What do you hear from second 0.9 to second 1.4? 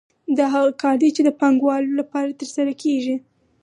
دی چې د